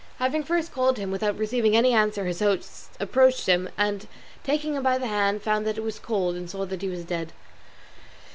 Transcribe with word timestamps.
Having 0.17 0.45
first 0.45 0.71
called 0.73 0.95
to 0.95 1.03
him 1.03 1.11
without 1.11 1.37
receiving 1.37 1.77
any 1.77 1.93
answer, 1.93 2.25
his 2.25 2.39
host 2.39 2.89
approached 2.99 3.45
him, 3.45 3.69
and 3.77 4.07
taking 4.43 4.73
him 4.73 4.81
by 4.81 4.97
the 4.97 5.05
hand, 5.05 5.43
found 5.43 5.67
that 5.67 5.77
it 5.77 5.83
was 5.83 5.99
cold, 5.99 6.35
and 6.35 6.49
saw 6.49 6.65
that 6.65 6.81
he 6.81 6.87
was 6.87 7.05
dead. 7.05 7.33